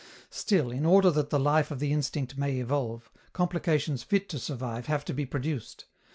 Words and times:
Still, 0.31 0.71
in 0.71 0.83
order 0.83 1.11
that 1.11 1.29
the 1.29 1.39
life 1.39 1.69
of 1.69 1.77
the 1.77 1.93
instinct 1.93 2.35
may 2.35 2.57
evolve, 2.59 3.11
complications 3.33 4.01
fit 4.01 4.27
to 4.29 4.39
survive 4.39 4.87
have 4.87 5.05
to 5.05 5.13
be 5.13 5.27
produced. 5.27 5.85